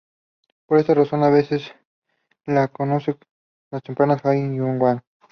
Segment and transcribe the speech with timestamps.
[0.65, 1.75] Por esta razón a veces
[2.43, 3.15] se la conoce
[3.69, 5.01] como temperatura de Hawking-Unruh.